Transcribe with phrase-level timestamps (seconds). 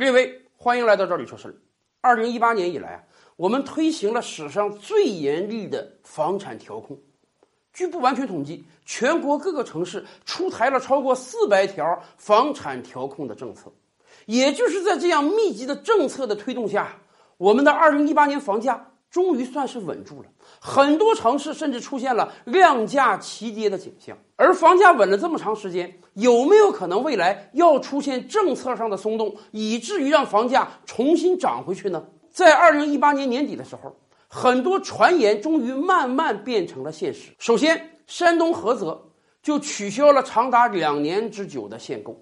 [0.00, 1.54] 各位，欢迎来到这里说事儿。
[2.00, 3.02] 二零一八年以来啊，
[3.34, 6.96] 我们推行了史上最严厉的房产调控。
[7.72, 13.72] 据不完全统计，全国各个城市出台了超过四百条房产调控的政策。
[14.26, 16.96] 也就是在这样密集的政策的推动下，
[17.36, 20.28] 我们的二零一八年房价终于算是稳住了。
[20.60, 24.16] 很多城市甚至出现了量价齐跌的景象。
[24.36, 32.04] 而房价稳了这么长时间，有没有可能未来要出现政策上的松动，以至于让房价重新涨回去呢？
[32.30, 33.92] 在二零一八年年底的时候，
[34.28, 37.32] 很多传言终于慢慢变成了现实。
[37.40, 39.02] 首先，山东菏泽
[39.42, 42.16] 就取消了长达两年之久的限购，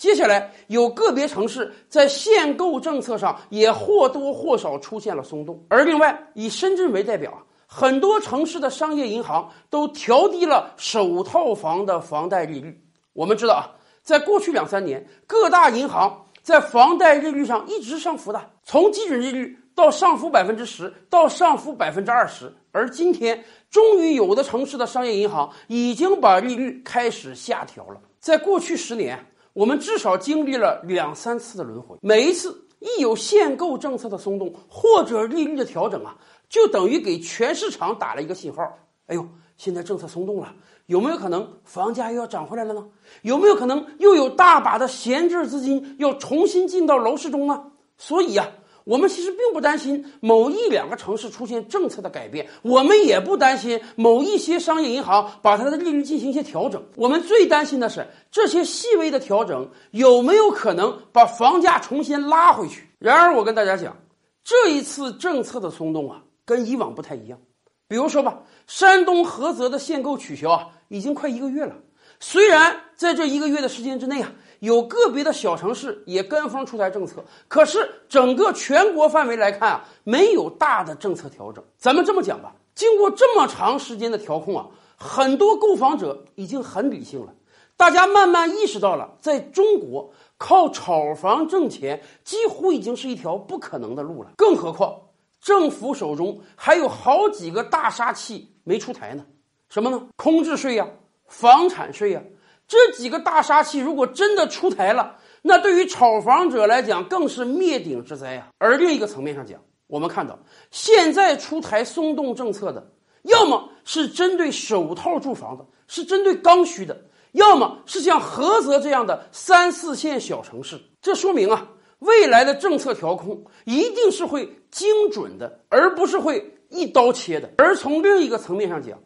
[0.00, 5.62] 接下来有个别城市在限购政策上也或多或少出现了松动。
[5.68, 7.44] 而另外，以深圳为代表啊。
[7.66, 12.82] 很多城市的商业银行都调低了首套房的房贷利率。
[13.12, 22.50] 我们知道啊，在过去两三年，各大银行在房贷利率上一直上浮的，从基准利率到上浮百分之十，到上浮百分之二十。
[22.72, 28.00] 而今天，终于有的城市的商业银行已经把利率开始下调了。
[28.18, 29.18] 在过去十年，
[29.52, 36.16] 我们至少经历了两三次的轮回，每一次一有限购政策的松动或者利率的调整啊。
[36.48, 38.62] 就等于给全市场打了一个信号，
[39.06, 39.24] 哎呦，
[39.56, 40.52] 现在政策松动了，
[40.86, 42.84] 有没有可能房价又要涨回来了呢？
[43.22, 47.70] 有没有可能又有大把的闲置资金要重新进到楼市中呢？
[47.98, 48.48] 所以呀，
[48.84, 56.82] 我们其实并不担心某一两个城市出现政策的改变，我们也不担心某一些商业银行把它的利率进行一些调整。
[56.96, 62.88] 我们最担心的是这些细微的调整有没有可能把房价重新拉回去。
[62.98, 63.96] 然而，我跟大家讲，
[64.44, 66.22] 这一次政策的松动啊。
[66.42, 67.38] 跟以往不太一样，
[67.86, 71.76] 比如说吧，山东菏泽的限购取消啊，已经快一个月了。
[72.18, 81.62] 虽然在这一个月的时间之内啊，有个别的小城市也跟风出台政策，可是整个全国范围来看啊，没有大的政策调整。
[81.76, 87.32] 咱们这么讲吧，经过这么长时间的调控啊，很多购房者已经很理性了，
[87.76, 94.94] 大家慢慢意识到了，在中国靠炒房挣钱几乎已经是一条不可能的路了，更何况。
[95.40, 99.24] 政府手中还有好几个大杀器没出台呢，
[99.70, 100.06] 什么呢？
[100.16, 100.86] 空置税呀，
[101.26, 102.22] 房产税呀，
[102.70, 108.46] 这几个大杀器如果真的出台了，那对于炒房者来讲更是灭顶之灾啊。
[108.58, 110.38] 而另一个层面上讲，我们看到
[110.70, 112.92] 现在出台松动政策的，
[113.22, 116.96] 要么是针对首套住房的，是针对刚需的，
[117.32, 120.80] 要么是像菏泽这样的三四线小城市。
[121.02, 121.68] 这说明啊。
[121.98, 127.50] 未来的政策调控一定是会精准的，而不是会一刀切的。
[127.58, 128.98] 而从另一个层面上讲，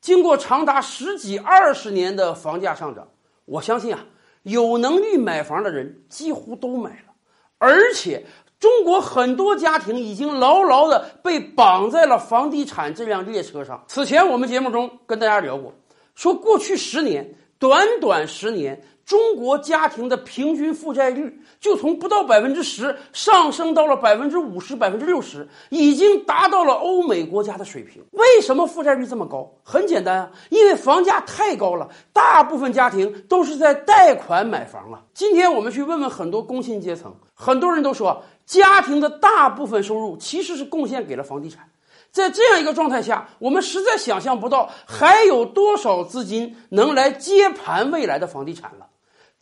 [0.00, 3.08] 经过长达十几二十年的房价上涨，
[3.44, 4.06] 我相信啊，
[4.42, 7.12] 有能力买房的人几乎都买了，
[7.58, 8.24] 而且
[8.58, 13.84] 中国很多家庭已经牢牢的被绑在了房地产这辆列车上。
[13.88, 15.74] 此前我们节目中跟大家聊过，
[16.14, 18.82] 说过去十年，短短十年。
[19.06, 28.00] 中国家庭的平均负债率就从不到百分之十上升到了百分之五十、百分之六十，已经达到了欧美国家的水平。
[28.12, 29.52] 为什么负债率这么高？
[29.64, 35.02] 很简单啊，因为房价太高了，大部分家庭都是在贷款买房啊。
[35.12, 41.68] 今天我们去问问很多工薪阶层，很多人都说，家庭的大部分收入其实是贡献给了房地产。
[42.12, 48.86] 在这样一个状态下，我们实在想象不到还有多少资金能来接盘未来的房地产了。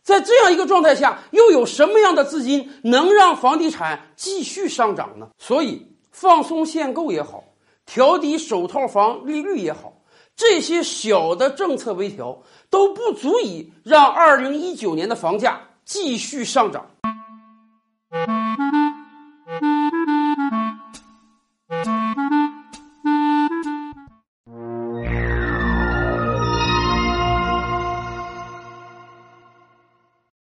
[0.01, 5.27] 在这样一个状态下，又有什么样的资金能让房地产继续上涨呢？
[5.37, 7.43] 所以，放松限购也好，
[7.85, 9.93] 调低首套房利率也好，
[10.35, 16.89] 这些小的政策微调都不足以让二零一九年的房价继续上涨。